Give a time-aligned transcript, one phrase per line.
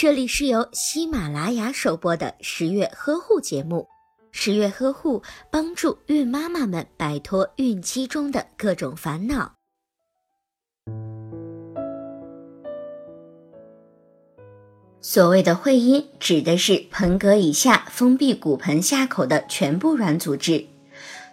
[0.00, 3.88] 这里是由喜马拉雅首播的十月呵护节目。
[4.30, 9.54] 十月呵护帮助孕妈妈们摆脱孕期中的各种烦恼。
[15.00, 20.68] 所谓的会阴，指的是盆膈以下封闭骨盆下口的全部软组织。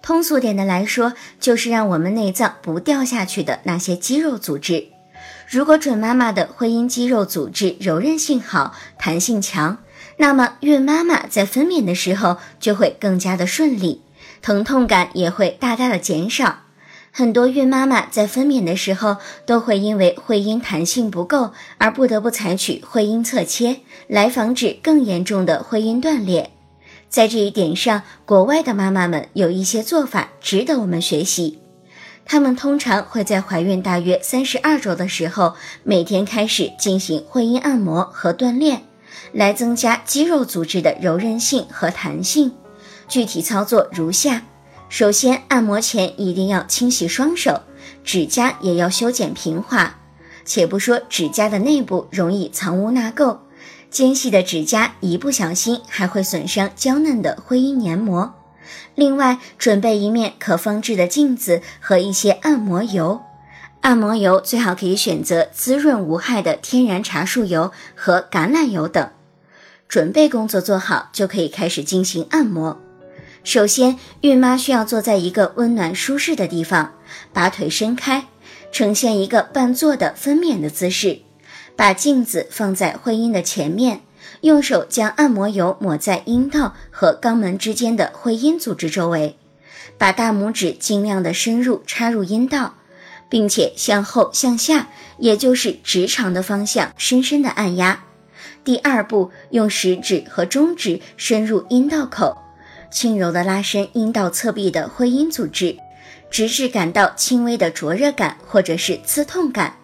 [0.00, 4.93] 通俗点的来说，就是让我们内脏不掉下去的那些肌肉组织。
[5.48, 9.78] 如果准妈妈的会阴肌肉组织柔韧性好、弹性强，
[10.16, 14.02] 那么孕妈妈在分娩的时候就会更加的顺利，
[14.42, 16.60] 疼痛感也会大大的减少。
[17.12, 26.50] 很多孕妈妈在分娩的时候都会因为会阴弹性不够而不得不采取会阴侧切，来防止更严重的会阴断裂。
[27.08, 31.60] 在这一点上，国外的妈妈们有一些做法值得我们学习。
[32.26, 38.82] 他们通常会在怀孕大约三十二周的时候，每天开始进行会阴按摩和锻炼，
[39.32, 42.52] 来增加肌肉组织的柔韧性和弹性。
[43.06, 44.42] 具体操作如下：
[44.88, 47.60] 首先，按摩前一定要清洗双手，
[48.02, 49.98] 指甲也要修剪平滑。
[50.46, 53.38] 且不说指甲的内部容易藏污纳垢，
[53.90, 58.34] 尖细的指甲一不小心还会损伤娇嫩的会阴黏膜。
[58.94, 63.22] 另外，准备一面可放置的镜子和一些按摩油。
[63.80, 69.10] 按摩油最好可以选择滋润无害的天然茶树油和橄榄油等。
[69.88, 72.80] 准备工作做好，就可以开始进行按摩。
[73.44, 76.94] 首先，孕妈需要坐在一个温暖舒适的地方，
[77.34, 78.24] 把腿伸开，
[78.72, 81.20] 呈现一个半坐的分娩的姿势，
[81.76, 84.00] 把镜子放在会阴的前面。
[84.44, 89.38] 用手将按摩油抹在阴道和肛门之间的会阴组织周围，
[89.96, 92.74] 把大拇指尽量的深入插入阴道，
[93.30, 98.04] 并且向后向下，也就是直肠的方向，深深的按压。
[98.62, 102.36] 第二步，用食指和中指深入阴道口，
[102.90, 105.74] 轻柔的拉伸阴道侧壁的会阴组织，
[106.30, 109.74] 直至感到轻微的灼热感或者是刺痛感。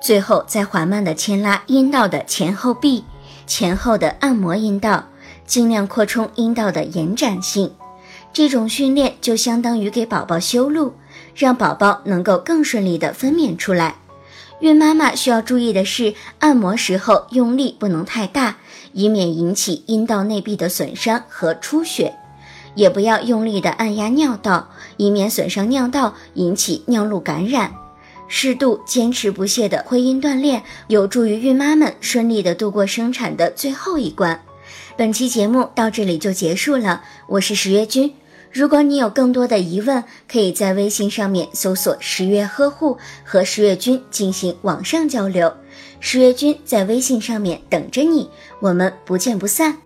[0.00, 3.02] 最后再缓慢的牵拉阴道的前后壁。
[3.46, 5.06] 前后的按摩阴道，
[5.46, 7.72] 尽量扩充阴道的延展性。
[8.32, 10.92] 这种训练就相当于给宝宝修路，
[11.34, 13.96] 让宝宝能够更顺利的分娩出来。
[14.60, 18.56] 孕妈妈需要注意的是，按摩时候用力不能太大，
[18.92, 22.12] 以免引起阴道内壁的损伤和出血；
[22.74, 27.72] 也不要用力的按压尿道，以免损伤尿道，引起尿路感染。
[28.28, 34.40] 适度、坚持不懈的婚姻锻炼，有助于孕妈们顺利的度过生产的最后一关。
[34.96, 38.14] 本期节目到这里就结束了，我是十月君。
[38.50, 45.52] 如果你有更多的疑问，可以在微信上面搜索“十月呵护”和十月君进行网上交流。
[46.00, 49.85] 十月君在微信上面等着你，我们不见不散。